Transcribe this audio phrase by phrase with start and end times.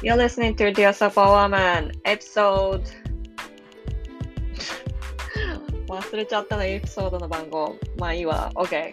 [0.00, 2.84] You're listening to Dear Superwoman episode
[5.88, 7.74] 忘れちゃったのエピソードの番号。
[7.98, 8.52] まあいいわ。
[8.54, 8.92] OK。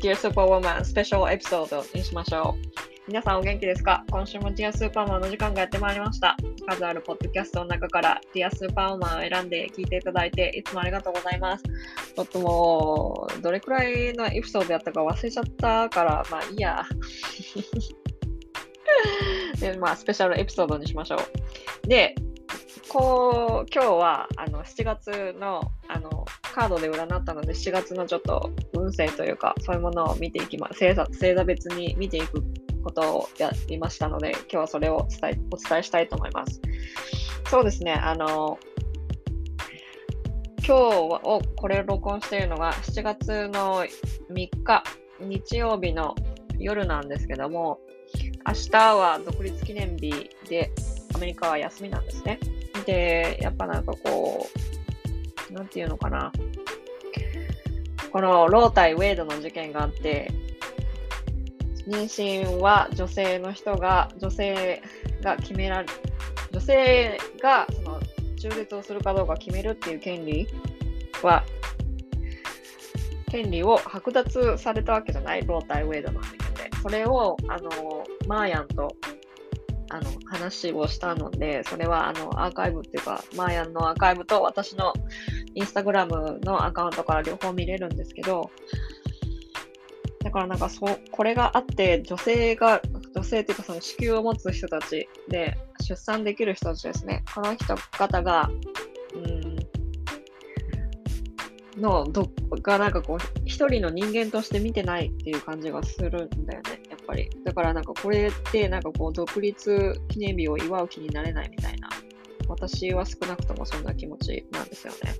[0.00, 3.08] Dear Superwoman スペシャルエピソードにしましょう。
[3.08, 4.04] 皆さんお元気ですか？
[4.10, 6.34] 今週も Dear Superman の時間がやってまいりました。
[6.66, 11.64] 数あるポッドキャストの中から Dear Superwoman を選んで聞いていただいていつもありがとうございます。
[11.64, 16.86] ちょっともう、どれくらいのエピソードやったか忘れちゃったから、まあいいや。
[19.60, 21.88] で、まあ、スペシャルエピソードにしましょう。
[21.88, 22.14] で、
[22.88, 30.80] こう、今日は、あの、7月の、あの、カードで占ったので、7月のちょっと運勢というか、そういうものを見ていきます。
[30.80, 32.42] 星座星座別に見ていく
[32.82, 36.60] ことをやりましたので、今日はそれを伝えお伝えしたいと思います。
[37.50, 38.58] そうですね、あの、
[40.66, 43.84] 今日をこれを録音しているのが7月の
[44.30, 44.84] 3日、
[45.20, 46.14] 日曜日の
[46.58, 47.80] 夜なんですけども、
[48.48, 50.70] 明日は独立記念日で、
[51.14, 52.38] アメリカは休みなんですね。
[52.84, 54.46] で、やっぱなんかこ
[55.50, 56.30] う、なんていうのかな。
[58.12, 60.30] このロータイ・ウェイドの事件があって、
[61.88, 64.80] 妊娠は女性の人が、女性
[65.22, 65.88] が決められ、
[66.52, 68.00] 女性がその
[68.38, 70.46] 中絶をするかどうか決めるっていう権利
[71.22, 71.44] は、
[73.28, 76.45] 権利を剥奪されたわけじゃない、ロータイ・ウェイドの判決で。
[76.86, 78.94] それを、あの、マーヤンと
[79.90, 84.92] あの話をしたので、それはあのアーカイブっていうか、マーヤンのアーカイブと私の
[85.56, 88.52] インスタグラムのアカウントから両方見れるんですけど、
[90.22, 92.80] だからなんかそう、これがあって、女性が、
[93.16, 97.24] 女性っていうかその子宮を持つ人たちで、出産できる人たちですね。
[97.34, 98.48] この人方が、
[101.76, 102.30] の、ど
[102.62, 106.10] がなんかこう、一人の人間として見てないっていう感じがするん
[106.46, 106.98] だよねやっ。
[107.06, 107.30] ぱり。
[107.44, 111.88] だからなんかこれってなんかこう独立記念日を祝う気になれないみたいな。
[112.48, 115.14] 私は少なくともそんな気持ちなんですよね。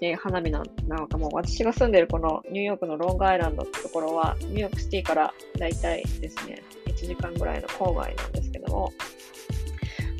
[0.00, 8.92] で、花火なんなんかもう私が住んでるこのニューヨークのロングアイランドってところはニューヨークシティからだいたいですね、1時間ぐらいの郊外なんですけども、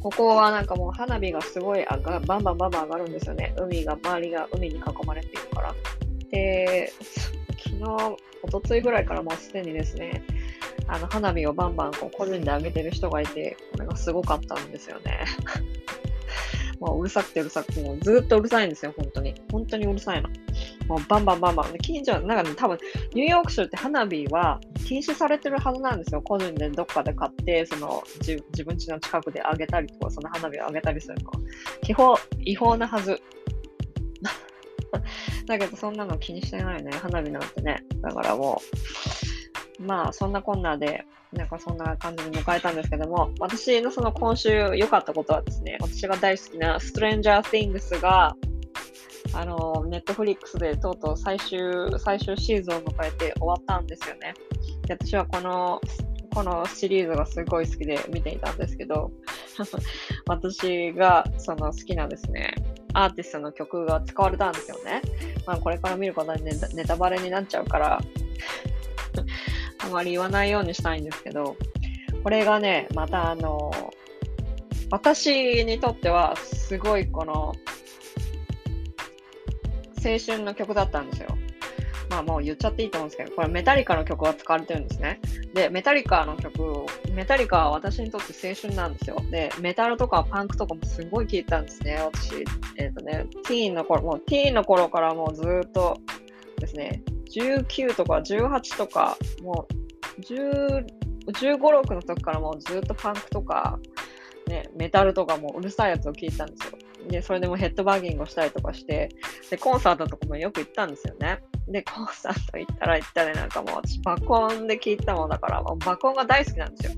[0.01, 3.55] ここはなんかもう花火がすごいあがバンバンバンバン上がるんですよね。
[3.59, 5.75] 海が、周りが海に囲まれているから。
[6.31, 6.93] で、
[7.59, 10.23] 昨日、おとついぐらいからもうすでにですね、
[10.87, 15.25] あの花火をバンバンこう個人で上げてる人がいて、これがすごかったんですよね。
[16.81, 19.35] もううるさくてうるさくて、もうずっとうるさいんですよ、本当に。
[19.53, 20.31] 本当にうるさいの。
[20.89, 21.73] もうバンバンバンバン。
[21.73, 22.79] で近所、なんかね、多分、
[23.13, 26.23] ニューヨーク州って花火は禁止されてるはずなんですよ。
[26.23, 31.31] 個人でどっかで買って、その、自分家の近くで上げたりとか、その花火を上げたりするの。
[31.83, 33.21] 基本、違法なはず。
[35.47, 37.85] だけど、そんなの気にしてないね、花火なんてね。
[38.01, 38.63] だからも
[39.79, 48.35] う、まあ、そんなこんなで、なんかそんな感じに迎えたんですけども、私のその今週良かったことはですね、私が大好きな Stranger Things が、
[49.33, 51.61] あの、ネットフリックスでとうとう最終、
[51.99, 54.35] 最終シーズンを迎えて終わったんですよね。
[54.87, 55.81] で私はこの、
[56.35, 59.13] このシリーズがすごい好きで見ていたんですけど、
[60.27, 62.55] 私がその好きなですね、
[62.93, 65.03] アーティストの曲が使われたんですよね。
[65.47, 68.01] まあ、これから見ることはネタバレになっちゃうから、
[69.91, 71.57] あまり言わないようにしたいんですけど、
[72.23, 73.71] これがね、またあの、
[74.91, 77.55] 私にとってはすごいこの、
[80.03, 81.37] 青春の曲だったんですよ。
[82.09, 85.21] まあもう言っちゃっていいと思うんですけど、これメタリカの曲が使われてるんですね。
[85.55, 89.17] で、メタリカの曲を、メタリカは私にとって青春なんですよ。
[89.31, 91.97] で、メタルとかパンクとかもすごい聴いたんですね。
[91.97, 92.35] 私、
[92.77, 95.99] えっ、ー、とね、ティーンの頃、もうティーンの頃からもうずっと
[96.59, 97.03] ですね、
[97.35, 103.79] 19とか18とか、もう10 15、6の時からもうずっとパンクとか、
[104.47, 106.79] ね、メタルとかもううるさいやつを聞いたんですよ。
[107.09, 109.09] で、それでもヘッドバーギングをしたりとかして、
[109.51, 111.41] で、コンサートとかもよく行ったんですよね。
[111.69, 116.93] で、コンサート行ったら行ったで、なんかもう私爆音で聞いたもんだから、もう爆音が大好きなんですよ。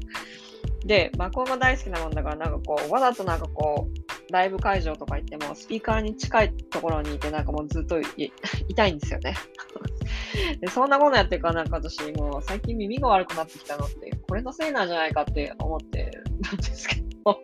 [0.85, 9.35] で、爆音が大好きなもんだから、なんかこう、わざとなんかこう、ライブ会場とか行っても、スピーカーに近いところにいて、なんかもうずっと痛 いんですよね。
[10.61, 17.41] でそんなことやってるから、なんか私、もう最近耳が悪くなってきたのって、これのせいなんじゃないかって思ってるんですけど。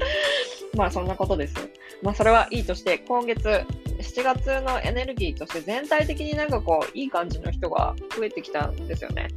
[0.76, 1.54] まあそんなことです。
[2.02, 3.64] まあそれはいいとして、今月
[4.00, 9.28] 7月のエネルギーとして全体的になんかこういい感じの人が増えてきたんですよね。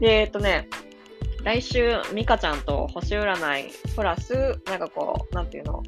[0.00, 0.68] で、えっとね、
[1.42, 5.82] 来週、ミカちゃんと星占いプラス、なんかこう、なんていうの、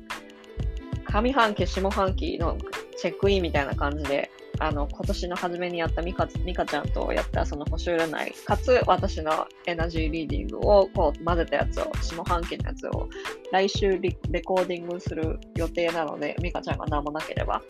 [1.04, 2.56] 上半期、下半期の
[3.00, 4.30] チェックインみたいな感じで
[4.62, 13.08] あの、今年の初めにやったミカミカちゃんとやったその星占い、かつ私のエナジーリーディングをこう混ぜたやつを、下半期のやつを
[13.52, 17.62] 来週レコーディングする予定なので、ミカちゃんが何もなければ。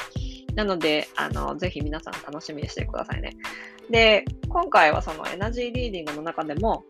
[0.56, 3.36] なので、あの、ぜひ皆さん楽しみにしてくださいね。
[3.88, 6.84] で、今回はそのエナジーリーディングの中でも、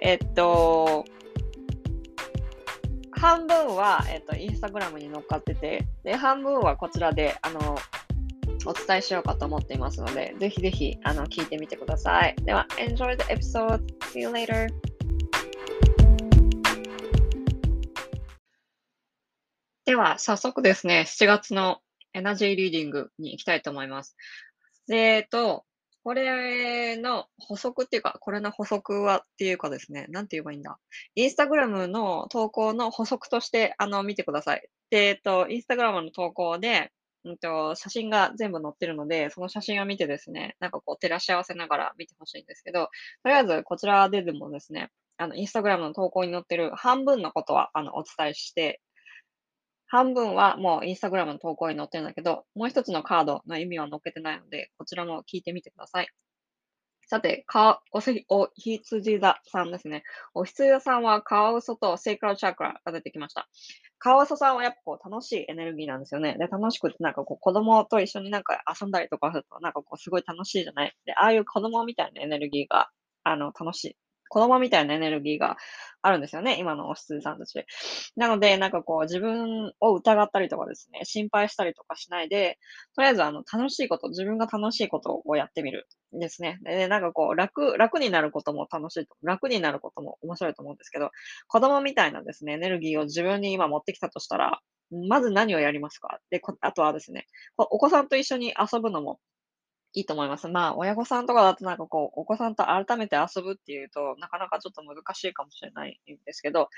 [0.00, 1.04] えっと、
[3.16, 7.78] 半分は、えっと、インスタグラムに乗っかってて、で、半分はこちらで、あの、
[8.66, 12.36] お伝えしようかと思っていますので、ぜひぜひ、あの、聞いてみてください。
[12.42, 13.80] では、enjoy the episode.
[14.12, 14.68] See you later.
[19.86, 21.80] では、早速ですね、7月の
[22.12, 24.16] エナジーリーディングに行きたいと思います。
[24.88, 25.65] で、えっと、
[26.06, 30.78] これの補足っていうか、これの補足はっていうかですね、なんて言えばいいんだ？
[31.16, 34.68] インスタグラムの投稿の補足として、あの、見てください。
[34.88, 36.92] で、えっと、インスタグラムの投稿で、
[37.24, 42.84] うんと、写真が全部載ってるので、その写真を見てですね、なんかこう照らし合わせながら見てほしいんですけど、
[43.24, 48.80] とりあえずこちらででもですね、あの、インスタグラムの投稿に載ってる半分のことは、あの、お伝えして
[49.88, 56.08] 半分はもうインスタグラムの投稿に載ってるんだけど、もう一つのカードの意味は載っけてないので、こちらも聞いてみてください。
[57.08, 60.02] さて、か、おせ、お羊座さんですね。
[60.34, 63.48] お羊座さんはカワウソとセイクラルチャクラが出てきました。
[63.98, 66.36] カワウソさんはやっぱこう楽しいエネルギーなんですよね。
[66.38, 70.96] で、楽しくてなんかこう子供と一緒になんか遊んだりとかするとなんかこうすごい楽しいじゃない？
[71.06, 72.90] で、ああいう子供みたいなエネルギーが、
[73.24, 73.96] あの、楽しい。
[74.28, 75.56] 子供みたいなエネルギーが
[76.02, 77.64] あるんですよね、今のお羊さんたち。
[78.16, 82.58] なので、なんかこう、自分を疑ったりとかですね、心配したりとかしないで、
[82.94, 85.88] とりあえず、あの、楽しいこと、自分が楽しいことをやってみる。
[86.12, 86.58] ですね。
[86.62, 91.10] で、なんかこう、楽、楽になることも楽しいと、楽になることも面白いと思うんですけど、
[91.48, 94.60] 子供みたいなですね、エネルギーを自分に今持ってきたとしたら、
[95.08, 96.20] まず何をやりますか？
[96.30, 97.26] で、あとはですね、
[97.58, 99.18] お子さんと一緒に遊ぶのも
[99.96, 100.46] いいと思います。
[100.46, 106.68] まあ、親御さんとかだとなんかこう、お子さんと改めて遊ぶっていうと、なかなかちょっと難しいかもしれないんですけど、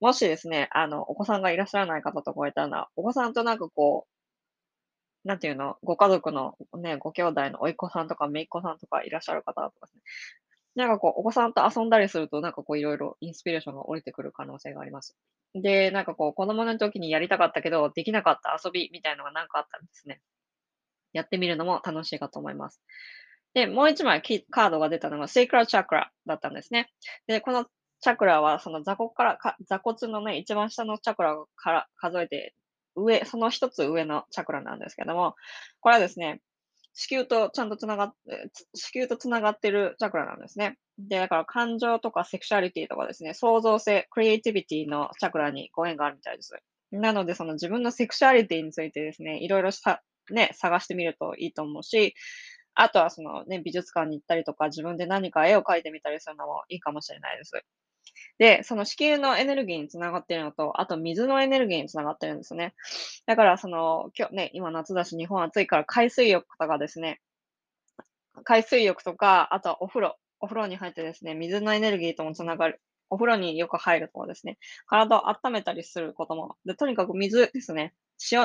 [0.00, 4.06] もしですね、あの、お子さんがいらっしゃらない方とかいたら、お子さんとなんかこ
[5.24, 10.02] う、なんていうの、ご家族のね、ご兄弟のおいっ子さんとかめいっ子さんとかいらっしゃる方とかですね、
[10.76, 15.14] なんかこう、お子さんと遊んだりすると、なんかこう、いろいろインスピレーションが降りてくる可能性があります。
[15.54, 20.20] で、なんかこう、子供の時にやりたかったけど、できなかった遊びみたいのがなんかあったらですね、
[21.14, 22.82] やってみるのも楽しいかと思います。
[23.54, 24.20] で、もう一枚
[24.50, 26.90] カードが出たのが、セイクラチャクラだったんですね。
[27.26, 27.66] で、この
[28.00, 32.54] チャクラは、その座骨からか、座骨のね、一番下のチャクラから数えて、
[32.96, 35.36] 上、その一つ上のチャクラなんですけども、
[35.80, 36.40] これはですね、
[36.94, 40.76] 子宮とちゃんとつながって、子宮とつながってるチャクラなんですね。
[40.98, 46.56] で、だから感情とかセクシャリティとかですね、創造性、クリエイティビティのチャクラにご縁があるみたいです。
[46.92, 52.14] なので、その自分のセクシャリティについてですね、いろいろしたね、探してみるといいと思うし、
[52.74, 57.52] あとはそのね、美術館に行ったりとか、自分で何か絵を描いてみたりするのもいいかもしれないです。
[58.38, 62.74] で、その子宮のエネルギーにつながっているのと、あと水のエネルギーにつながってるんですね。
[63.26, 67.20] だから、その、今日ね、今夏だし日本暑いから海水浴とかですね、
[68.44, 72.80] 海水浴とか、あとはお風呂、お風呂に入ってですね、水のエネルギーともつながる。
[73.10, 77.94] お風呂によく入るとかですね、体を温めたりすることも、でとにかく水ですね。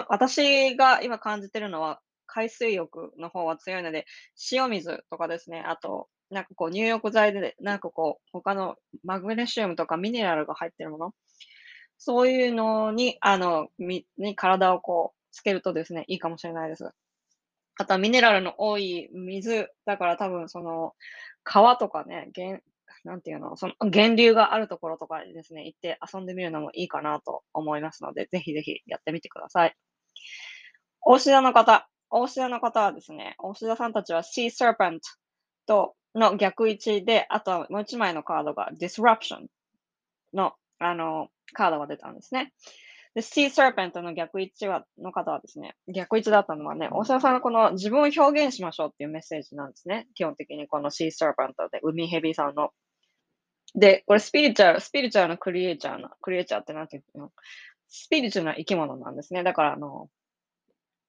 [0.10, 4.06] 私が今感じてるのは、海水浴の方は強いので、
[4.52, 11.14] 塩水とかですね、あと、なんかこう入浴剤で、なんかこう、他のマグネシウムとかミネラルが入ってるもの、
[11.98, 16.90] そういうのに、あの、み、に体をこう、つけるとですね、いいかもしれないです。
[17.78, 20.94] あとはミネラルの多い水、だから多分その、
[21.44, 22.30] 川とかね、
[23.04, 29.76] なんていうの、その源流があるところとかにですね、行って遊んでみるのもいいかなと思いますので、ぜひぜひやってみてください。
[31.02, 35.00] 大志田の方、大志田の方はですね、大志田さんたちは Sea Serpent
[35.66, 39.48] との逆位置で、あとはもう一枚のカードが Disruption
[40.34, 42.54] の、あの、カードが出たんですね。
[43.16, 50.08] で、Sea Serpent の逆位置は、の方はですね、逆位置だったのはね、大沢さんのこの自分を表現しましょうっていうメッセージなんですね。
[50.14, 52.72] 基本的にこの Sea Serpent で、海蛇さんの。
[53.76, 57.32] で、これスピリチュアル、スピリチュアルのクリエイチャーな、クリエイチャーってなんていうの？
[57.88, 59.44] スピリチュアルな生き物なんですね。
[59.44, 60.10] だからあの、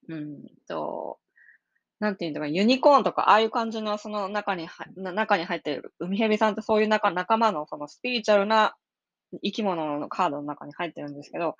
[0.09, 1.19] うんと、
[2.01, 8.75] なんていうのか、ユニコーンとか、ああいう感じのその中に中に入っている、海蛇さんってそういう仲仲間のそのスピリチュアルな
[9.45, 11.57] 生き物のカードの中に入ってるんですけど、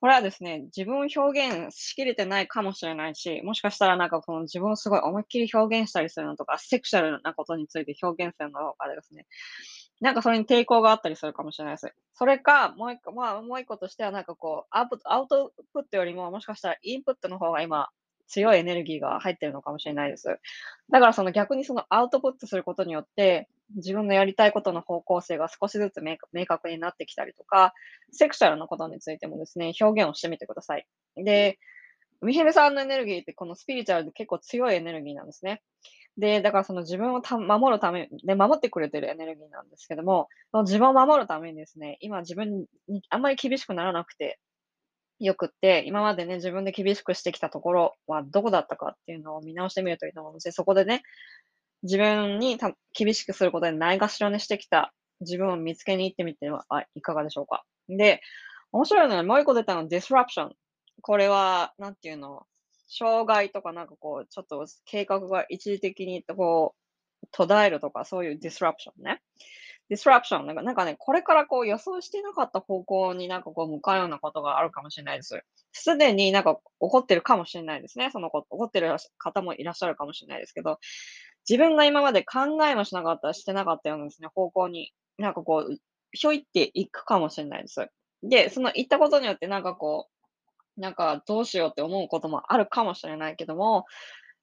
[0.00, 9.26] これはですね、自分を表現しきれてないかもしれないし、もしかしたらなんかこの自分をすごい思いっきり表現したりするのとか、セクシャルなことについて表現するのとかでですね、
[10.02, 11.94] なんかそれに抵抗があったりするかもしれないです。
[12.14, 17.88] それか、もう一個、まあもう一個としてはなんかこう、アウトアウトプットよりももしかしたらインプットの方が今
[18.26, 20.26] 強いエネルギーが入ってるのかもしれないです。
[20.90, 27.72] だからその逆にそのアウトプットすることによって、自分のやりたいことの方向性が少しずつ明確になってきたりとか、
[28.10, 30.86] セクシャルなことについてもですね、表現をしてみてください。
[31.14, 31.60] で、
[32.22, 35.62] ミヘルさんのエネルギーってこのスピリチュアルで結構強いエネルギーなんですね。
[36.18, 44.38] で、だからその自分をた守るため、で、守ってくれてるエネルギーなんですけども、その自分を守るためにですね、今自分にあんまり厳しくならなくて
[45.20, 51.02] よくって、今までね、自分で厳しくしてきたところはどこだったかっていうのを見直してみるといいと思うんでそこでね、
[51.82, 56.64] 自分にた厳しくすることでないがしろにしてきた自分を見つけに行ってみては
[56.94, 57.64] いかがでしょうか。
[57.88, 58.20] で、
[58.72, 60.50] 面白いのはもう一個出たのは disruption。
[61.02, 62.46] これは、なんていうの、
[62.92, 66.74] 障害とかなんかこう、ちょっと計画が一時的にこ
[67.22, 69.22] う、途絶えるとか、そういう disruption ね。
[69.88, 75.40] disruption なんか、なんかね、これからこう予想してなかった方向になんかこう向かうようなことがあるかもしれないです。
[75.72, 78.10] すでになんか起こってるかもしれないですね。
[78.10, 80.78] そのこと、起こってる方もいらっしゃるかもしれないですけど、
[81.48, 85.76] 自分が今まで考えもしなかった、してなかったようなですね、方向に、なんかこう、
[86.12, 87.86] ひょいっていくかもしれないです。
[88.22, 90.11] で、その行ったことによってなんかこう、
[90.82, 93.86] なんかどうしようって思うこともあるかもしれないけども、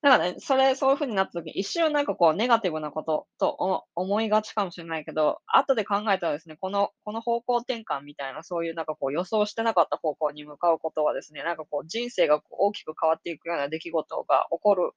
[0.01, 14.91] なんかね、それ、そういう風になった時、一瞬なんかこうネガティブなことと思いがちかもしれないけど、後で考えたらですね、この、この方向転換みたいな、そういうなんかこう予想してなかった方向に向かうことはですね、なんかこう人生が大きく変わっていくような出来事が起こる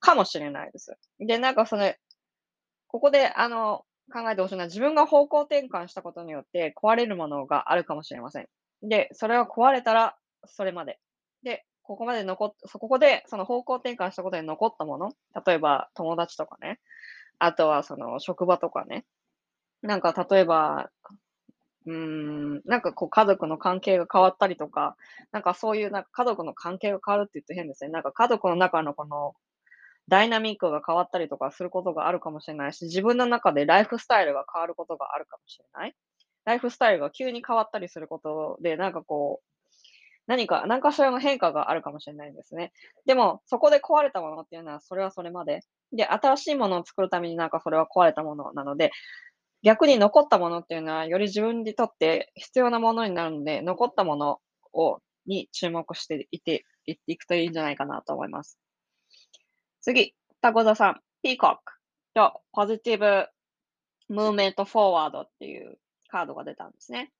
[0.00, 0.96] かもしれないです。
[1.20, 2.00] で、なんかそれ、
[2.86, 8.48] ここであの、考えてほしいのは自分が方向転換したことによって壊れるものがあるかもしれません。
[8.82, 10.98] で、それが壊れたらそれまで。
[11.42, 15.12] で、ここまで残っ、そこでその方向転換したことで残ったもの、
[15.46, 16.80] 例えば友達とかね、
[17.38, 19.06] あとはその職場とかね、
[19.82, 20.90] なんか例えば、
[21.86, 24.96] うーん、なんかこう家族の関係が変わったりとか、
[25.32, 27.90] なんかそういうなんか家族の関係が変わるって言って変ですね。
[27.90, 29.34] なんか家族の中のこの
[30.08, 35.94] ダイナミックが変わったりとかすることがあるかもしれないし、自分の中でライフスタイルが変わることがあるかもしれない。
[36.44, 39.57] ライフスタイルが急に変わったりすることで、なんかこう、
[40.28, 42.72] 何か、何かしらの変化があるかもしれないんですね。
[43.06, 45.60] でも、そこで壊れたものっていうのは、それはそれまで。
[45.90, 48.92] で、新しいものを作るためになんかそれは壊れたものなので、
[49.62, 54.38] 逆に残ったものっていうのは、より自分にとって必要なものになるので、残ったもの
[54.74, 58.58] を、に注目していて、いっていくといいんじゃないかなと思います。
[59.80, 61.72] 次、タコザさん、ピーコック
[62.14, 63.26] とポジティブ
[64.08, 67.12] ムーメントフォワードっていうカードが出たんですね。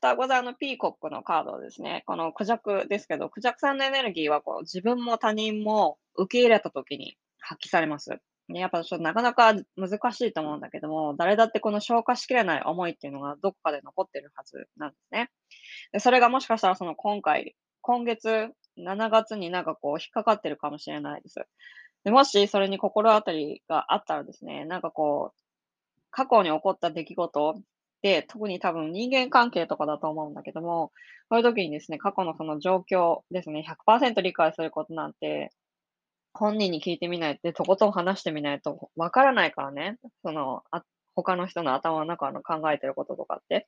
[0.00, 2.04] 双子座のピーコックのカードですね。
[2.06, 8.10] このクジャクですけど、クジャクさんのエネルギーはこう自分も他人も受け入れた時に発揮されます。
[8.48, 15.30] ね、やっぱちょっとなかなか難しいと思うんだけども、誰だってこの消化しきれない思いっていうのがどこかで残ってるはずなんですね。
[15.92, 21.44] でそれがもしかしたらその今回、今月7月になんかこう引っかかってるかもしれないです。
[22.04, 25.40] でもしそれに心当たりがあったらですね、なんかこう、
[26.12, 27.60] 過去に起こった出来事、
[28.28, 30.92] 特に多分人間関係とかだと思うんだけども、
[31.30, 35.50] そういう時にですね、過去のその状況ですね、100%理解することなんて、
[36.32, 39.98] 本人に聞いてみないってとことん話してみないとわからないからね。
[40.22, 40.84] その、あ
[41.16, 43.66] 他の人の頭の中の考えてることとかって。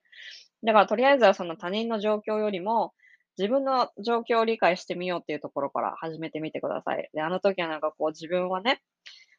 [0.64, 2.94] だからとりあえずはその他人の状況よりも、
[3.38, 7.08] 自分の状況を理解してみようっていうところから始めてみてください。
[7.14, 8.80] で、あの時はなんかこう自分はね、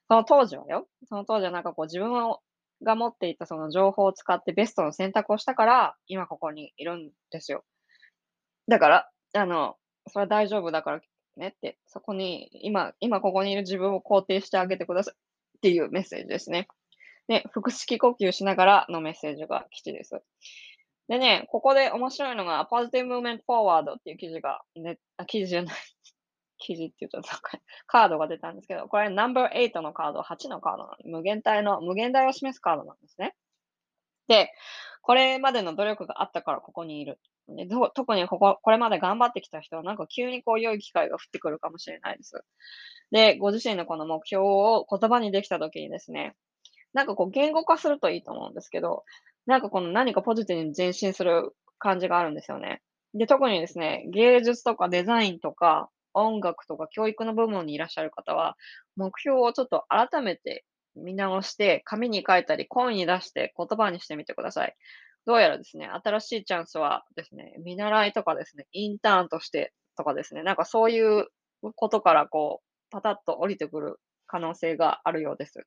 [0.10, 2.40] その当時はよ、その当時はなんかこう自分を
[2.84, 7.64] が持っていたその情報を使ってベストの選択をしたから、今ここにいるんですよ。
[8.68, 9.76] だから、あの、
[10.08, 11.02] それは大丈夫だから
[11.38, 15.14] ねって、そこに、今、今ここにいる自分を肯定してあげてください
[15.58, 16.68] っていうメッセージですね。
[17.28, 20.22] で、腹式呼吸しながらのメッセージが基地です。
[21.08, 25.76] でね、ここで面白いのが、Positive Movement Forward っていう記事が、ね、あ、記事じゃない、
[26.62, 27.22] 記事って言うと
[27.88, 33.36] カードが出たんですけど、これナンバー8のカード、8のカードなの無限大の、無限大を示すカードなんですね。
[34.28, 34.52] で、
[35.02, 37.20] これまでの努力があったからここにいる。
[37.48, 42.44] で特にここ、これまで頑張ってきた人は、なんか急にこう良い機会が降ってくるかもしれないです。
[43.12, 46.36] で、ご自身のこの目標を言葉にできたときにですね、
[46.94, 49.04] なんかこう言語化するといいと思うんですけど、
[49.46, 52.82] なんかこの何かポジティブに前進する感じがあるんですよね。
[53.14, 58.58] で、特にですね、芸術とかデザインとか、音楽とか教育の部門にいらっしゃる方は、
[58.96, 60.66] 目標をちょっと改めて
[60.96, 64.76] 見直して、紙に書いたり、声に出して言葉にしてみてください。
[65.26, 71.28] どうやらですね、新しいチャンスはですね、見習いとかですね、インターンとしてとかですね、なんかそういう
[71.76, 75.66] ことからこう、パタッと降りてくる可能性があるようです。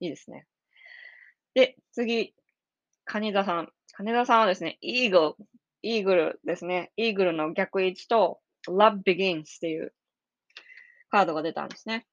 [0.00, 0.46] いいですね。
[1.54, 2.34] で、次、
[3.04, 3.68] 金田さん。
[3.92, 5.46] 金田さんはですね、イーグル、
[5.82, 6.92] イーグルですね。
[6.96, 9.92] イーグルの逆位置と、Love Begins っていう
[11.10, 12.06] カードが出たんですね。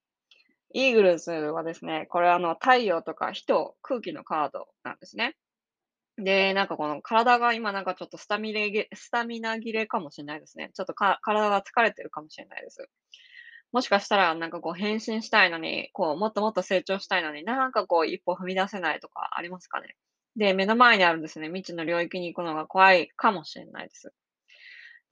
[0.73, 5.35] イーグルスはですね、これあの太陽とか人、空気のカードなんですね。
[6.17, 10.71] で、なんかこの体が今なんかちょっとスタミレスタミナ切れかもしれないですね。
[10.73, 11.19] ちょっと体
[11.49, 12.87] が疲れてるかもしれないです。
[13.71, 19.95] もしかしたらなんかこう変身したいのに、こうもっともっと成長したいのに、なんかこう一歩踏み出せないとかありますかね。
[20.35, 24.13] で、目の前にあるんですね、未知の領域に行くのが怖いかもしれないです。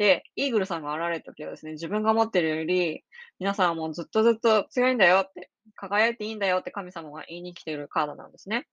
[0.01, 3.03] で、イーグルさんが現れるときはですね、自分が持ってるより、
[3.37, 8.65] 皆さんはもうずっとずっと強いんだよって、輝いていいんだよって神様が言いに来ているカードなんですね。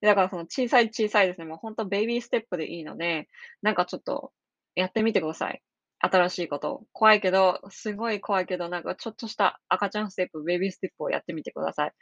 [0.00, 3.28] でだからその小さい小さいですね、もうほんとベイビーステップでいいので、
[3.62, 4.32] なんかちょっと
[4.74, 5.62] やってみてください。
[6.00, 6.82] 新しいこと。
[6.92, 11.92] 怖いけど、すごい怖いけど、なんかちょっとした赤ちゃんステップ、ベイビーステップをやってみてください。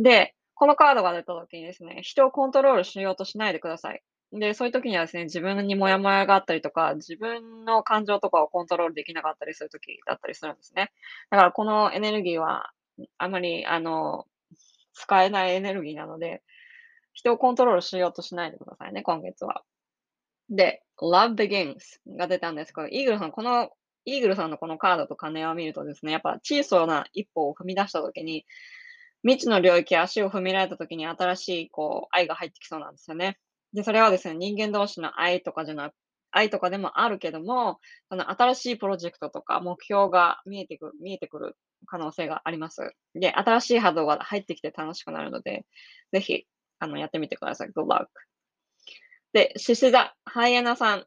[0.00, 4.02] で、このカードが出た時にですね、人をコントロールしようとしないでください。
[4.32, 10.92] で、そういう時にはですね、自分にモヤモヤがあったりとか、自分の感情とかをコントロールできなかったりする時だったりするんですね。
[11.30, 12.70] だからこのエネルギーは、
[13.18, 14.26] あまり、あの、
[14.92, 16.42] 使えないエネルギーなので、
[17.12, 19.64] 人をコントロールしようとしないでくださいね、今月は。
[20.48, 21.76] で、Love Begins
[22.16, 23.70] が出たんですけど、イーグルさん、この、
[24.04, 28.46] イーグルさんのこのカードと金を見るとですね、やっぱ小さな一歩を踏み出した時に、
[29.22, 33.38] 未知の領域足を踏みられた時に新しい、こう、愛が入ってきそうなんですよね。
[33.72, 35.94] で、それはですね、人間同士の愛とかじゃなく
[36.32, 42.92] 愛とかでもあるけども、その新しいプロジェクトとか目標が見えてくる、見えてくる可能性があります。
[43.14, 45.66] で、新しい波動が入ってきて楽しくなるので、
[46.12, 46.44] ぜひ、
[46.78, 47.68] あの、やってみてください。
[47.70, 48.06] Good luck.
[49.32, 51.04] で、獅子座、ハイエナさん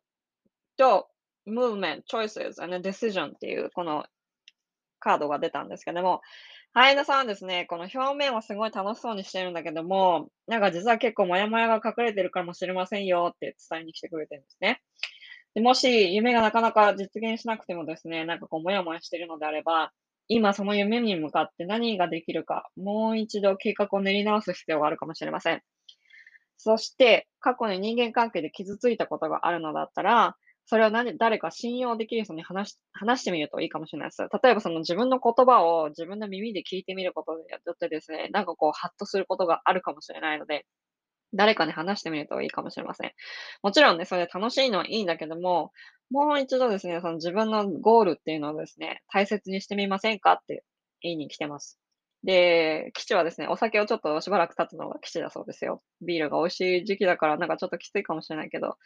[0.78, 1.10] と
[1.48, 4.06] Movement, Choices and Decision っていうこの
[5.00, 6.22] カードが出たんですけども、
[6.76, 14.82] ハイエナさんはですね、この表面はすごい楽しそうにしてるんだけども、なんか実は結構モヤモヤが隠れてるかもしれませんよって伝えに来てくれてるんですね。
[15.54, 19.92] でもし夢がなかなか実現しなくてもですね、なんかこうモヤモヤしてるのであれば、
[20.28, 25.62] 今その夢に向かって何ができるか、もう一度計画を練り直す必要があるかもしれません。
[26.58, 34.22] そして、過去に人間関係で傷ついたことがあるのだったら、それを何誰か信用できる人に話し話してみるといいかもしれないです。
[34.44, 40.66] 例えばその自分の言葉を自分の耳で聞いてみることによってですね、なんかこうハッとすることがあるかもしれないので、
[41.34, 43.12] 誰かに話してみるといいかもしれません。
[43.64, 45.72] もちろんね、それで楽しいのはいいんだけども、
[46.12, 50.64] もう一度ですね、その自分のゴールっていうのをですね、大切にしてみませんかって
[51.02, 51.80] 言いに来てます。
[52.24, 55.82] で、基地はですね、お酒をちょっとしばらく経つのが基地だそうですよ。
[56.02, 58.78] ビールが美味しい時期だからなんかちょっときついかもしれないけど、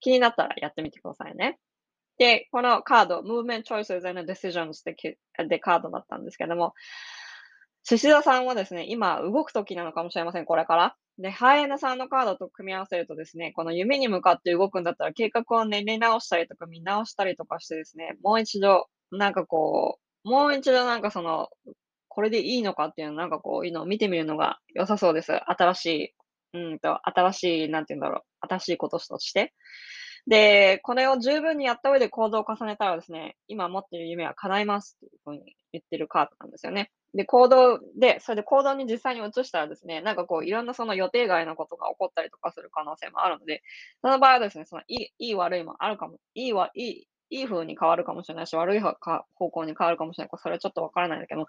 [0.00, 1.58] 気になったらやってみてくださいね。
[2.18, 4.82] で、このカード、Movement Choices and Decisions
[5.48, 6.74] でカードだったんですけども、
[7.84, 10.96] 獅子座さんはですね、今動く時なのかもしれません、これから。
[11.18, 21.48] で、ハイエナさんのカードと組み合わせるとですね、この夢に向かって動くんだったら計画を練り直したりとか見直したりとかしてですね、もう一度、なんかこう、もう一度なんかその、
[22.08, 25.32] これでいいのかっていうのなんかこういうのを見てみるのが良さそうです。
[25.32, 26.14] 新しい、
[26.54, 29.52] うんと、新しい、なんて言うんだろう、新しいこととして。
[30.26, 36.90] で、これを十分にやった上で行動を重ねたらですね、今持っている夢は叶いますっていうふうに言ってるカードなんですよね。
[37.14, 43.62] で、行動で、それで行動に実際に移したらですね、なんかこう、いろんなその予定外のことが起こったりとかする可能性もあるので、
[44.02, 48.94] その場合はですね、そのいい、いい悪いもあるかも、いいは、いい、いい風に変わるかもしれないし、悪い方
[49.34, 50.30] 向に変わるかもしれない。
[50.38, 51.46] それはちょっとわからないんだけど、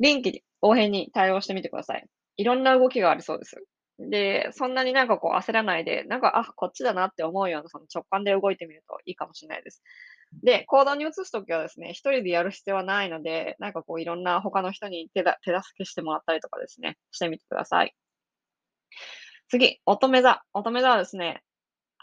[0.00, 2.06] 臨機応変に対応してみてください。
[2.38, 3.62] いろんな動きがありそうです。
[3.98, 9.82] で、そんなになんかこう焦らないで、なんか、あ、こっちだなって思うようなその直感で動いてみるといいかもしれないです。
[10.42, 17.94] で、行動に移すときはですね、一人でやる必要はないので、なんかこういろんな他の人に手だ手助けしてもらったりとかですね、してみてください。
[19.48, 20.42] 次、乙女座。
[20.52, 21.42] 乙女座はですね、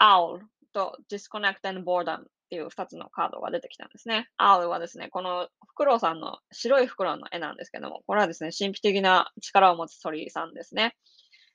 [0.00, 0.40] owl
[0.72, 4.28] と disconnect and boredom っていう2つのカードが出てきたんですね。
[4.40, 10.96] owl はですね、このフクロウさんの白いフクロウの絵なんですけども、これはですね、神秘的な力を持つ鳥さんですね。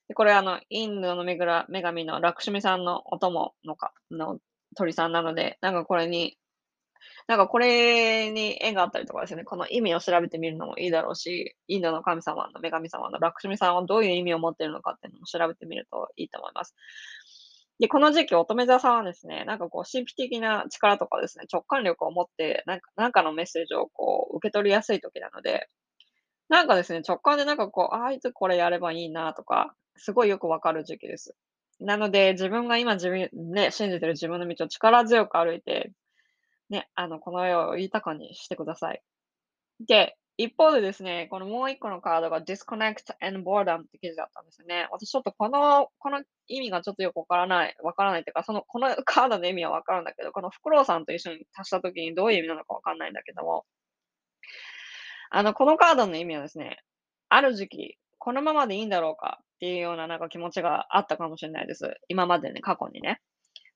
[0.10, 1.38] でこれあの、インドの女
[1.82, 4.40] 神のラクシュミさんのお供のかの
[4.76, 6.38] 鳥さんなので、なんかこれに
[7.28, 16.76] なんかこれに縁があったりとかですね、この意味を調べてみるのもいいだろうし、インドの神様の女神様のラクシュミさんはどういう意味を持っているのかっていうのも調べてみるといいと思います。
[17.80, 25.70] で、この時期、乙女座さんはですね、なんかこう、神秘的な力とかですね、直感力を持って、なんか、なんかのメッセージをこう、受け取りやすい時なので、
[26.50, 31.36] なんかですね、直感でなんかこう、あいつこれやればいいなとか、すごいよくわかる時期です。
[31.80, 35.92] なので、自分が今自分、ね、信じてる自分の道を力強く歩いて、
[36.70, 39.02] ね、あの、この世を豊かにしてください。
[39.88, 44.88] で、一方でですね、このもう一個のカードが disconnect and boredom って記事だったんですよね。
[44.92, 53.66] 私ちょっとこの、この意味がちょっとよくわからない、わからないっていうか、その、このカードの意味はわかるんだけど、このフクロウさんと一緒に足したときにどういう意味なのかわかんないんだけども、
[55.30, 56.78] あの、このカードの意味はですね、
[57.30, 61.94] ある時期、このままでいいんだろうかっていうようななんか気持ちがあったかもしれないです。
[62.08, 63.20] 今までね、過去にね。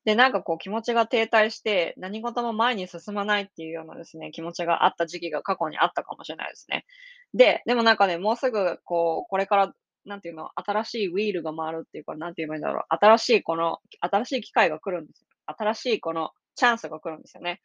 [0.06, 6.86] で、なんかこう気持ちが停滞して、何事も前に進まないっていうようなですね、気持ちがあった時期が過去にあったかもしれないですね。
[7.34, 9.74] で、でもなんかね、もうすぐこう、これから、
[10.06, 12.84] なんていうの、新しいウィールが回るっていうか、なんて言えばいいんだろう。
[12.90, 15.28] 新しいこの、新しい機会が来るんですよ。
[15.46, 17.62] 新しいこのチャンスが来るんですよね。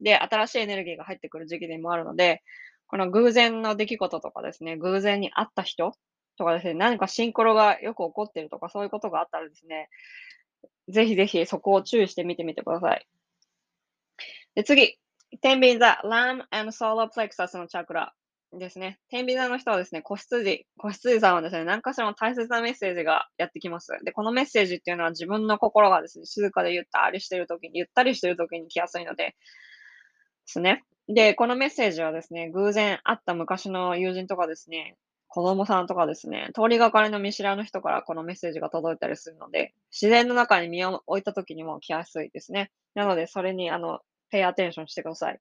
[0.00, 2.42] で、新しいエネルギーが入ってくる時期でもあるので、
[2.86, 5.92] この偶然の出来事とかですね、偶然に会った人
[6.36, 9.88] とかですね、何かシンクロがよく起こってるとか、そういうことがあったらですね、
[10.88, 13.06] ぜひぜひそこを注意して見てみてください。
[14.54, 14.98] で次、
[15.40, 18.14] 天秤座、Lam and Solar Plexus のチャクラ
[18.52, 18.98] ですね。
[19.10, 23.92] 天秤座の人はですね、子羊、子羊さんはですね、何かしらの大切なメッセージがやってきます。
[24.04, 29.34] で、このメッセージっていうのは自分の心がですね、静かでゆったりしてるときに、ゆったりしてるときに来やすいので、で
[30.46, 30.84] すね。
[31.08, 34.96] で、このメッセージはですね、偶然会った昔の友人とかですね、
[35.36, 42.70] 子供さんとかですね、通りがかりの見知らぬ人からこのメッセージが届いたりするので、自然の中に身を置いた時にも来やすいですね。
[42.94, 45.40] なので、それに、あの、ペイアテンションしてください。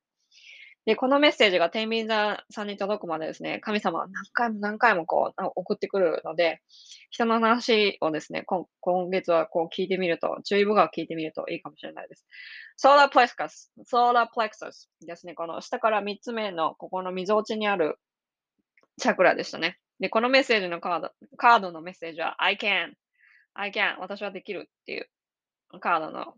[0.86, 6.62] で、このメッセージが天秤座さんに届くまでですね、神様は何回も何回もこう、送ってくるので、
[7.10, 12.28] 人の話をですね、今今月はこう聞いてみると、注意深く聞いてみるといいかもしれないです。
[12.76, 17.98] ソーラープレクサス、ソーラープレクサスですね、この下から3つ目のここの溝落ちにある
[18.98, 19.80] チャクラでしたね。
[20.00, 22.94] で、このメッセージのカード、カードのメッセージは、I can,
[23.54, 25.10] I can, 私はできるっていう
[25.80, 26.34] カードの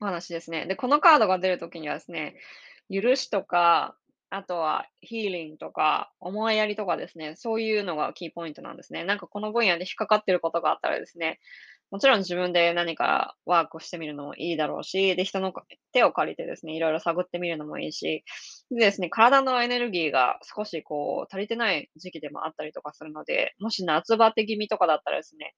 [0.00, 0.66] お話ですね。
[0.66, 2.36] で、このカードが出るときにはですね、
[2.90, 3.96] 許しとか、
[4.30, 9.04] あとはヒーリングとか、思いやりとかですね、そういうのがキーポイントなんですね。
[9.04, 11.40] なんかこの分野で引っかかってることがあったらですね、
[11.90, 15.52] もちろん自分で何かワークをしてみるのもいいだろうし、で、人の
[15.92, 18.24] 手を借りてですね、いろいろ探ってみるのもいいし、
[18.70, 25.54] でですね、体のエネルギーが少しこう足りてない時期でもあったりとかするので、もし夏バテ気味とかだったらですね、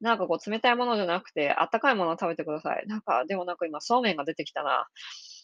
[0.00, 2.86] なんかこう冷たいものじゃなくて、あったかいものを食べてください。
[2.88, 4.88] なんか、でもなんか今そうめんが出てきたな。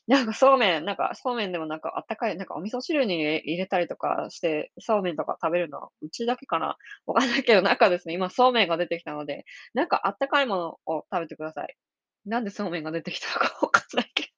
[0.08, 6.76] なんかそうめん、なんかそうめんでもなんかあったかい、なんかお味噌汁に入れたりとかして、そうめんとか食べるのは、うちだけかな？
[7.06, 11.76] わかんないけど、なんかですね、今そうめんが出てきたので、なんかあったかいものを食べてください。
[12.24, 14.28] なんでそうめんが出てきたのか わかんないけど。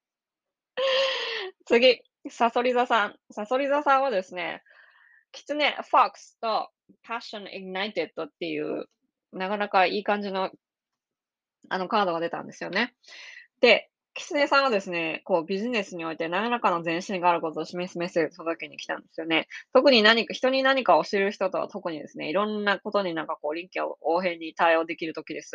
[1.66, 2.00] 次、
[2.30, 3.16] サソリ座さん。
[3.32, 4.62] サソリ座さんはですね、
[5.32, 6.70] キツネ、フォックスと
[7.08, 8.86] Passion Ignited っていう、
[9.32, 10.50] なかなかいい感じの、
[11.68, 12.94] あのカードが出たんですよね。
[13.60, 19.46] で、キツネさんはですね、こうビジネスにおいて何らかの前進があることを示すメッセージを届けに来たんですよね。
[19.72, 25.52] 特に何か、人に何かを知る人とは特にですね、いろんなことになんかこう臨機応変に対応できる時です。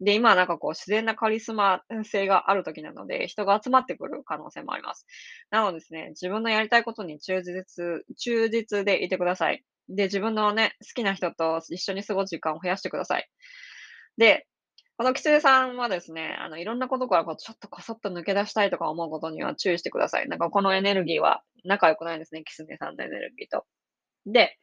[0.00, 5.06] で、今はなんかこう自然なカリスマ性がある時なので、人が集まってくる可能性もあります。
[5.50, 9.62] なのでですね、自分のやりたいことに忠実、忠実でいてください。
[9.90, 13.28] で、自分のね、好きな人と一緒に過ごす時間を増やしてください。
[14.16, 14.46] で、
[14.98, 20.28] このキツネさんはですね、あの、いろんなことからこうちょっとこそっと抜け出したいとか思うことには注意してください。
[20.28, 23.66] なんかこのエネルギーは仲良くないですね、キツネさんのエネルギーと。
[24.24, 24.56] で、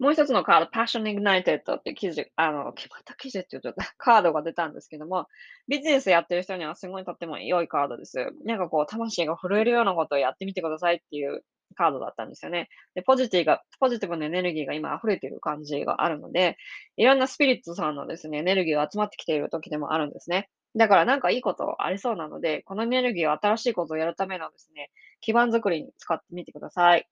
[0.00, 5.26] もう一つのカード、Passion Ignited って記事、あの、決まった記事って言うと カードが出たんですけども、
[5.68, 8.16] ビジネスやってる人にはすごいとっても良いカードです。
[8.44, 11.44] なんかこう、魂が震えるようなことをやってみてくださいっていう
[11.78, 12.68] カードだったんですよね。
[12.94, 16.56] で、ポジティブが、ポジティブなエネルギーが今溢れている感じがあるので、
[16.96, 20.50] いろんなスピリッツさんのですね、エネルギーが集まってきている時でもあるんですね。
[20.76, 27.08] だからなんかいいことありそうなので、このエネルギーを新しいことをやるためのですね、基盤作りに使ってみてください。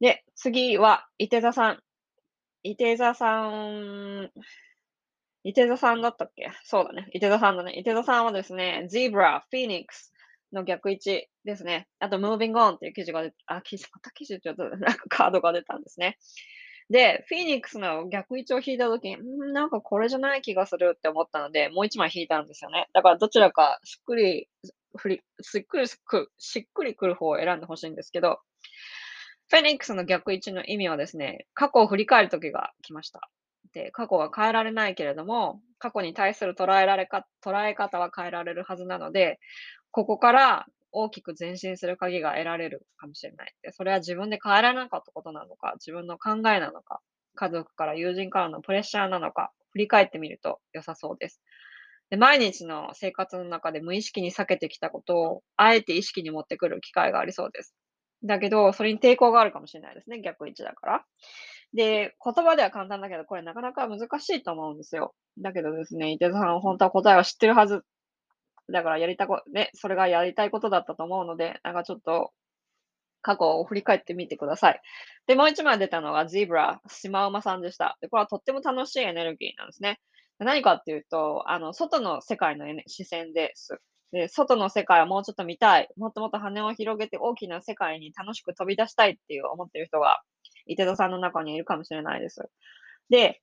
[0.00, 1.80] で、次は、伊手座さん。
[2.62, 4.30] 伊手座さん、
[5.42, 6.50] 伊手座さんだったっけ？
[6.64, 7.10] そうだね。
[7.12, 7.74] 伊手座さんだね。
[7.78, 10.13] 伊手座さんはですね、ゼブラ、フィニックス、
[10.54, 11.88] の逆位置ですね。
[11.98, 16.18] あと、Moving On っていう記事が出あ、記事、また記事ちょっと なんかカードが出たんですね。
[16.90, 22.88] で、フィニックスの逆位置を引いたときに、んなんかこれじゃない気がするって思ったので、もう一枚引いたんですよね。
[22.92, 24.48] だからどちらかしっくり、
[24.96, 28.40] ふり、しっくりく、しっくりくる方を選んでほしいんですけど、
[29.48, 33.30] フェニックスの逆位置の意味はですね、過去を振り返る時が来ました。
[33.72, 39.38] で、過去は変えられないけれども、過去に対する捉えられか、捉え方は変えられるはずなので、
[39.94, 43.54] ここから大きく前進する鍵が得られるかもしれない。
[43.62, 47.00] で、それは自分で変えられなかったことなのか、自分の考えなのか、
[47.36, 51.40] 家族から友人からのプレッシャーなのか、振り返ってみると良さそうです。
[52.10, 57.76] で毎日の生活の中で無意識に避けてきたことを、あえて意識に持ってくる機会がありそうです。
[58.24, 60.20] だけど、それに抵抗があるかもしれないですね。
[60.20, 61.04] 逆位置だから。
[61.72, 65.14] で、言葉では簡単だけど、これなかなか難しいと思うんですよ。
[65.38, 67.82] だけどですね、伊手座さん本当は答えは知ってるはず。
[68.70, 72.32] だからやりたこ、ね、それがやりたいことだったと思うので、なんかちょっと
[73.22, 74.80] 過去を振り返ってみてください。
[75.26, 77.98] で、もう一枚出たのがゼブラ、シマウマさんでした。
[78.00, 80.00] で、これはとっても楽しいエネルギーなんですね。
[80.38, 83.78] 何かっていうと、あの、外の世界の視線です。
[84.12, 85.88] で、外の世界をもうちょっと見たい。
[85.96, 90.20] もっともっと羽を広げて大きな世界に楽しく飛び出したいっていう思ってる人が、
[90.66, 92.42] 伊手座さんの中にいるかもしれないです。
[93.10, 93.40] で、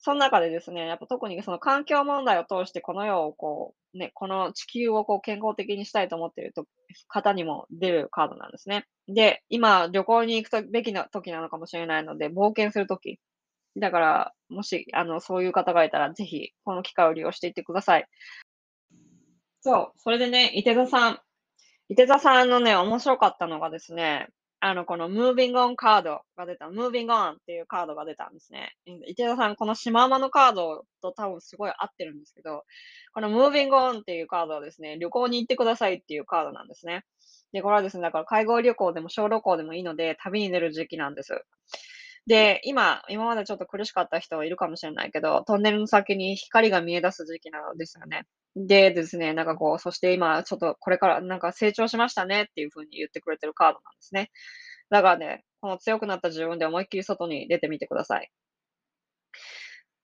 [0.00, 6.66] その中でですね、やっぱ特にその環境問題を通してこの世をこう、ね、この地球をこう健康的にしたいと思っていると
[7.08, 8.86] 方にも出るカードなんですね。
[9.08, 13.18] で、今旅行に行くとべきな時なのかもしれないので、冒険する時。
[13.76, 18.06] だから、もし、あの、そういう方がいたら、ぜひ、この機会を利用していってください。
[19.60, 21.20] そう、それでね、伊手座さん。
[21.88, 24.28] 伊手座さんのね、面白かったのがですね、
[24.60, 28.74] あの、この Moving On カードが出た、Moving On っていうカードが出たんですね。
[29.06, 32.64] 伊手田さん、このシマウマのカードと多分すごい合ってるんですけど、
[33.14, 37.04] この Moving On っていうカードはですね、旅行に行ってくださいっていうカードなんですね。
[37.52, 41.44] で、これはですね、だから海外旅行でも小旅行でもいいので、旅に出る時期なんです。
[42.26, 48.24] で、今、今までちょっと苦しかった人いるかもしれないけど、トンネルの先に光が見え出す時期なのですよね。
[48.66, 54.30] でですね、なんかこう、そして今、ちょっとこれからなんか成長しましたねっていう風に言ってくれてるカードなんですね。
[54.90, 58.30] だからね、この強くなった自分で思いっきり外に出てみてください。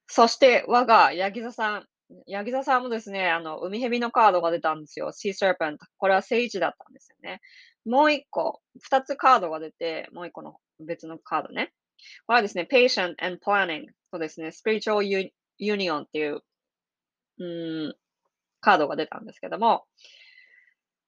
[0.06, 1.86] そして、我が、ヤギ座さん。
[2.26, 5.10] ヤギ座さんもですね、あの、海蛇のカードが出たんですよ。
[5.12, 5.78] Sea Serpent。
[5.96, 7.40] これは聖地だったんですよね。
[7.84, 11.72] もう一個、二つカードが出て、もう一個の別のカードね。
[12.26, 16.42] これはですね、Patient and Planning とですね、Spiritual Union っていう、
[17.38, 17.96] うん、
[18.64, 19.84] カードが出たんですけども、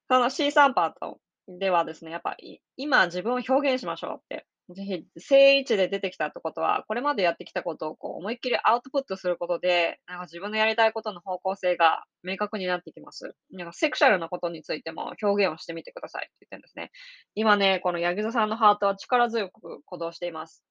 [0.09, 4.47] その C3 パートではですね、やっぱり今自分を表現しましょうって。
[4.75, 13.37] ぜひ、正位置で出てきたってことは、これまでやってきたことをこう思いっきりアウトプットすることで、なんか自分のやりたいことの方向性が明確になってきます。
[13.53, 16.91] なんかセクシャルなことについても表現をしてみてくださいって言ってるんですね。
[17.37, 20.65] 今ね、このヤギ座さんのハートは力強く鼓動しています。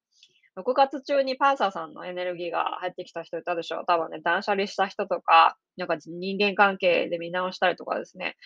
[0.56, 3.84] 6月中にパンサーさんのエネルギーが入ってきた人いたでしょう。
[3.86, 8.36] 多分ね、断捨離した人とか、なんか人間関係で見直したりとかですね。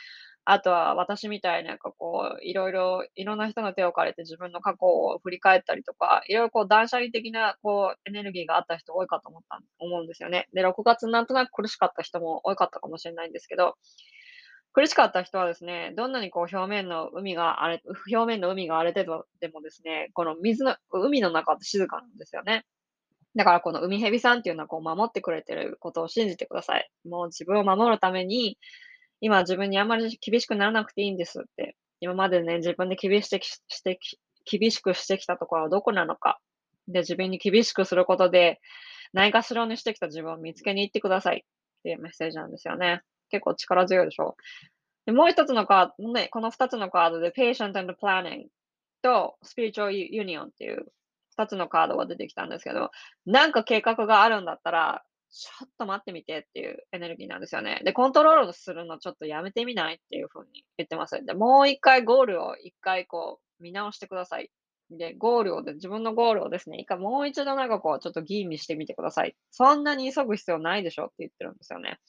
[0.44, 10.48] あとは私みたいになんかこう、いろいろ、いろんな人の手を借りて自分の過去を振り返ったりとか、いろいろこう断捨離的なこうエネルギーがあった人多いかと思った、思うんですよね。
[10.52, 13.76] で、6月なんとなく苦しかった人も多かったかもしれないんですけど、
[14.72, 19.04] 苦しかった人はですね、どんなにこう表面の海が荒れ、表面の海が荒れて
[19.40, 22.64] でもですね、この水の、海の中って静かなんですよね。
[23.37, 26.90] だからこの海蛇さんっていうのはこう守ってくれてることを信じてください。
[27.09, 28.59] もう自分を守るために、
[29.20, 31.76] 今自分にあんまり厳しくならなくていいんですって。
[32.00, 33.98] 今までね、自分で厳しくして
[34.46, 36.40] 厳しくしてきたところはどこなのか。
[36.88, 38.61] で、自分に厳しくすることで、
[39.12, 43.02] ないがしろにしてきた自分を見つけに行ってくださいっていうメッセージなんですよね。
[43.30, 44.36] 結構力強いでしょ。
[45.06, 48.46] でもう一つのカード、ね、この二つのカードで Patient and Planning
[49.02, 50.86] と Spiritual Union っていう
[51.30, 52.90] 二つのカードが出てきたんですけど、
[53.26, 57.80] なんか計画があるんだったら、ちょっと待ってみてっていうエネルギーなんですよね。
[57.84, 61.24] で、コントロールするのちょっとやめてみないっていうふうに言ってます。
[61.24, 64.50] で、もう一回ゴールを一回こう見直してください。
[64.90, 69.36] で、ゴールをで、自分のゴールをですね、一回もう一度なんかこう、ちょっと吟味してみてください。
[69.52, 72.00] そんなに急ぐ必要ないでしょって言ってるんですよね。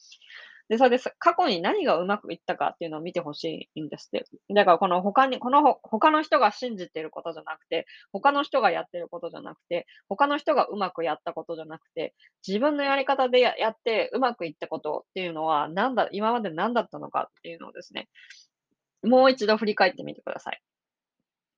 [0.72, 4.24] で、それで過去に何がうまくいったかっていうのを見てほしいんですって。
[4.54, 12.14] だからこの他に、この他の人が信じてることじゃなくて、他の人がやってることじゃなくて、他の人がうまくやったことじゃなくて、
[12.48, 18.08] 自分のやり方でやってうまくいったことっていうのは、なんだ、今まで何だったのかっていうのをですね、
[19.02, 20.62] もう一度振り返ってみてください。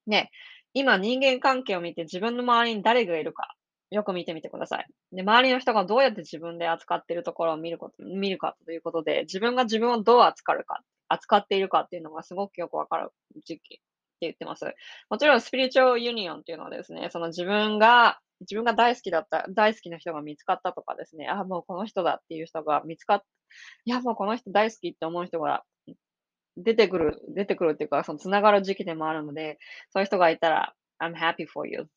[0.08, 0.32] ね、
[0.72, 3.54] 今人間関係を見て自分の周りに誰がいるか
[3.94, 4.86] よく見てみてください。
[5.12, 13.10] で、周りの人がどうやって自分で扱っているところを見ること、見るかということで、自分が自分をどう扱うか、扱っているかっていうのがすごくよくわかる
[13.46, 13.82] 時期って
[14.22, 14.64] 言ってます。
[15.10, 23.22] もちろん、スピリチュアルユニオンっていうのはですね、その自分が、自分が大好きだった、大好きな人が見つかったとかですね、あ、もうこの人だっていう人が見つかっ、
[23.84, 25.62] いや、もうこの人大好きって思う人が
[26.56, 29.58] 出てくる、出てくるっていうか、そのつながる時期でもあるので、
[29.90, 31.88] そういう人がいたら、I'm happy for you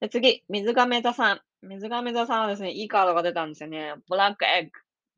[0.00, 1.40] で次、水亀座さん。
[1.62, 3.94] 水亀座さんはですね、いいカードが出たんですよね。
[4.08, 4.70] ブラックエッグ。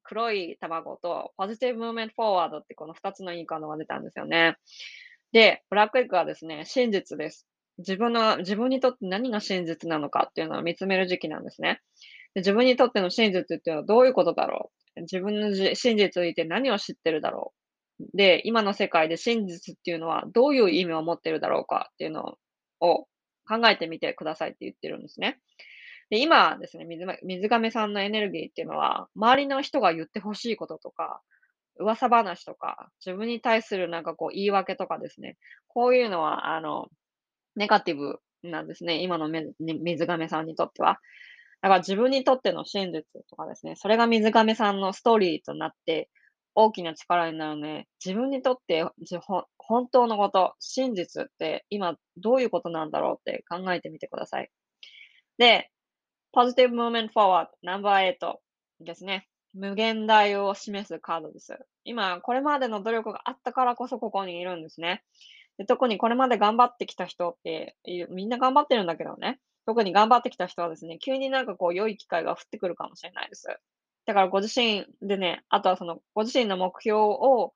[0.05, 4.57] 黒い卵と、ポジティブムーメントフォワードってこの2つのいいカードが出たんですよね。
[5.33, 7.47] で、ブラックエッグはですね、真実です。
[7.79, 11.81] 自分の、自分にとって何が真実なのかっていうのを見つめる時期なんですね。
[12.35, 17.53] で自分にとっての真実っていうのはどういうことだろう自分の真実について何を知ってるだろ
[18.01, 22.37] うで、今の世界で真実っていうのはどういう意味を持ってるだろうかっていうの
[22.81, 23.07] を
[23.49, 25.39] 考えてみてくださいって言ってるんですね。
[26.11, 31.21] で、今ですね、水水亀さんのエネルギーっていうのは、周りの人が言ってほしいこととか、
[31.79, 35.37] 噂話とか、自分に対するなんかこう言い訳とかですね、
[35.69, 36.87] こういうのはあの、
[37.57, 40.99] ネガティブなんですね、今の水亀さんにとっては。
[41.61, 46.09] だから自分にとっての真実とかですね、それが水亀さんのストーリーとなって、
[46.55, 48.85] 大きな力になるので、自分にとって
[49.59, 54.51] 本当のこと、真実って今どういうことなんだろうって考えてみてください。
[55.39, 55.71] で、
[56.35, 58.15] Positive Movement Forward No.8
[58.81, 59.29] ですね。
[59.55, 61.59] 無限大を示すカードです。
[61.85, 65.05] 今、これまでの努力があったからこそここにいるんですね。
[65.57, 67.77] で特にこれまで頑張ってきた人って
[68.11, 69.41] みんな頑張ってるんだけどね。
[69.67, 73.47] 特に頑張ってきた人はですね、急になんかこう良い機会が降ってくるかもしれないです。
[74.09, 77.53] だからご自身でね、あとはそのご自身の目標を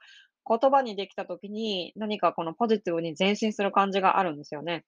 [0.47, 4.85] 言葉にできたときに何かこのポジティブに前進する感じがあるんですよね。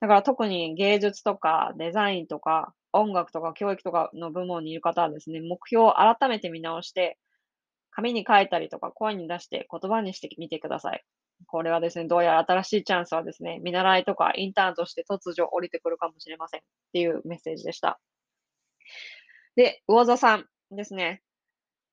[0.00, 7.20] だから特に芸術とかデザインとか音楽とか教育とかの部門にいる方はですね、目標を改めて見直して、
[7.92, 11.04] 紙に書いたりとか声に出して言葉にしてみてください。
[11.46, 18.00] これはですね、どうやら新しいチャンスはですね、見習いとかインターンとして突如降りてくるかもしれませんっていうメッセージでした。
[19.54, 21.22] で、魚座さんですね。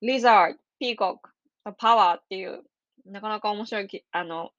[0.00, 1.30] リザード、ピーコック、
[1.76, 2.62] パワーっていう、
[3.06, 4.50] なかなか面白いあの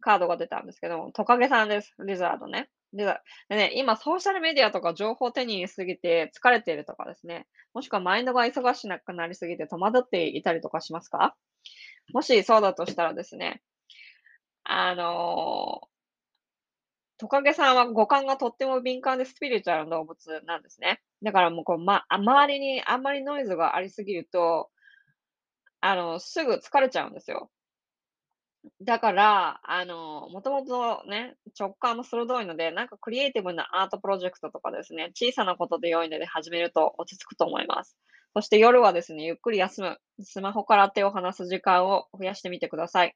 [0.00, 1.94] カードが出たんですけどトカゲさんです。
[2.04, 2.70] リザードね。
[2.92, 3.04] で
[3.48, 11.36] でね、今、ソーシャルメディアとか情報を手に入れすぎて疲れているとかですね、もしくはマインドが忙しくなりすぎて戸惑っていたりとかしますか？
[12.12, 13.62] もしそうだとしたらですね、
[14.64, 15.86] あのー、
[17.18, 21.00] トカゲさんは五感がとっても敏感でスピリチュアルな動物なんですね。
[21.22, 24.70] だからもうこう、ま、周りにあんまりノイズがありすぎると、
[25.82, 27.50] あの、すぐ疲れちゃうんですよ。
[28.82, 37.96] だから、あの、もともとね、直感も鋭いので、なんかクリエイティブなアートプロジェクトとかですね、小さなことで良いので始めると落ち着くと思います。
[38.34, 43.14] そして夜はですね、ゆっくり休む、スマホから手を離す時間を増やしてみてください。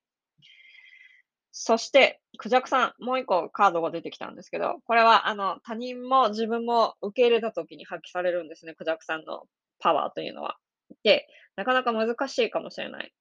[1.57, 9.45] そして、クジャクさん、もう一個カードが出てきたんですけど、これはあの他人も自分も受け入れた時に発揮されるんですね、クジャクさんの
[9.79, 10.57] パワーというのは。
[11.05, 13.13] で、なかなか難しいかもしれない。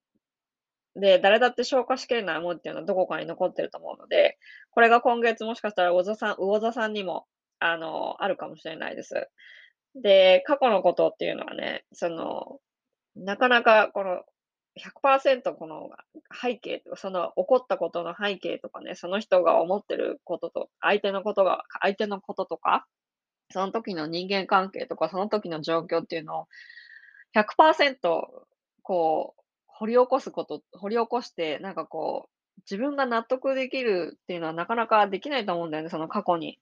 [0.95, 4.39] で、誰だって消化しきれない思いっていうのはどこかに残ってると思うので、
[4.71, 7.27] これが今月もしかしたら魚座さん、魚座さんにも、
[7.59, 9.27] あの、あるかもしれないです。
[9.93, 12.59] で、過去のことっていうのはね、その、
[13.15, 14.23] なかなかこの
[14.75, 15.91] 100%この
[16.41, 22.85] 背景、その起こったことの背景とかね、その人が思ってることと、相手のことが、相手のこととか、
[23.51, 26.47] その時の人間関係とか、その時の状況っていうのを
[27.33, 28.45] 100%
[28.81, 36.59] こう、掘り起こすこと、掘り起こして、なんかこう、自分が納得できるっていうのはなかなかできないと思うんだよね、その過去に。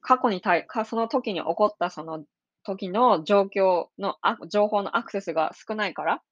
[0.00, 2.24] 過去に対、かその時に起こったその
[2.64, 4.16] 時の状況の
[4.48, 6.22] 情報のアクセスが少ないから。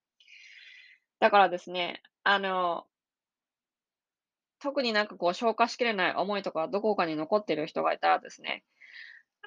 [1.20, 2.86] だからですね、あの、
[4.60, 8.64] 特になんかこう消化しきれない思いとかどこかに残っている人がいたらですね、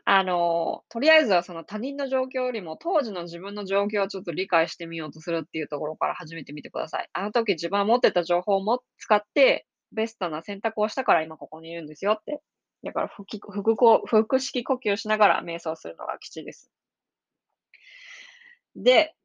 [0.06, 7.10] あの、とりあえずはその他人の状況よりも、当時の自分の状況をちょっと理解してみようとするっていうところから始めてみてください。
[7.14, 12.42] あの時自分は持ってた情報をも使って、ベストな選択をしたから今ここにいるんですよって。
[12.84, 13.26] だから腹
[13.64, 16.70] 腹腹式呼吸しながら瞑想するのが基地です。
[18.76, 19.16] で、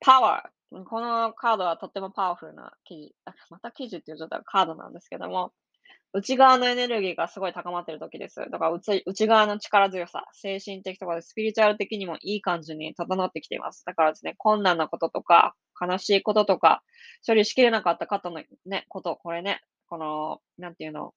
[0.00, 0.59] パワー。
[0.70, 3.14] このカードはとってもパワフルな記事。
[3.50, 5.52] また記事って言っちゃったカードなんですけども、
[6.12, 8.36] 内側のエネルギーがすごい高まってる時です。
[8.50, 13.84] だから内内側の力強さ、精神的とかでスピリチュアル的にもいい感じに整ってきています。
[13.84, 16.82] だからですね、困難なこととか、悲しいこととか、
[17.26, 21.14] 処理しきれなかった方のね、こと、これね、この、なんていうの、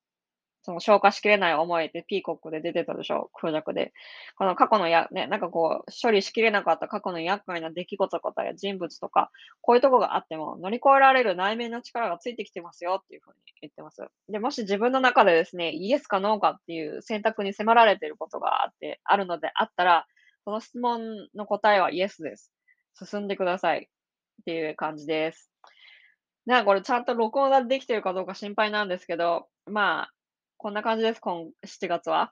[0.63, 3.29] その消化しきれない思いってピーコックで出てたでしょ？
[3.33, 3.93] 空弱で。
[4.37, 9.29] この過去のや、ね、なんかこう、処理しきれなかった過去の厄介な出来事とかや人物とか、
[9.61, 14.01] こういうとこがあっても乗り越えられる内面の力がついてきてますよっていうふうに言ってます。
[14.29, 20.05] で、もし自分の中でですね、イエスかノーかっていう選択に迫られていることがあって、あるのであったら、
[20.45, 22.53] その質問の答えはイエスです。
[23.03, 23.89] 進んでください
[24.41, 25.49] っていう感じです。
[26.45, 30.13] なこれちゃんと録音ができてるかどうか心配なんですけど、まあ、
[30.63, 32.31] こんな感じです、今、7月は。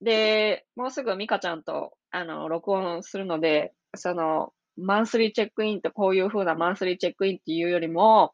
[0.00, 8.32] で、もうすぐミカちゃんと、あの、録音するので、その、マンスリーチェックインってこういう風なマンスリーチェックインっていうよりも、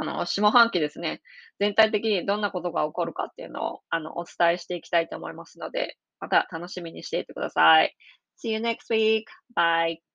[0.00, 1.20] あの、下半期ですね、
[1.60, 7.94] 全体的にどんなことが起こるかっていうのを、あの、お伝えしていきたいと思いますので、また楽しみにしていてください。
[8.42, 9.24] See you next week.
[9.54, 10.07] Bye.